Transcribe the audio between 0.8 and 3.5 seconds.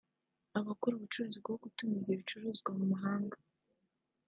ubucuruzi bwo gutumiza ibicuruzwa mu mahanga